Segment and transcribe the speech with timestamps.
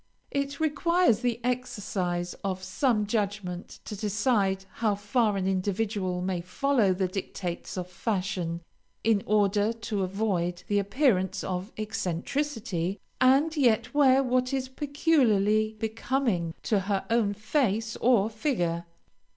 [0.31, 6.91] It requires the exercise of some judgment to decide how far an individual may follow
[6.91, 8.63] the dictates of fashion,
[9.03, 16.55] in order to avoid the appearance of eccentricity, and yet wear what is peculiarly becoming
[16.63, 18.85] to her own face or figure.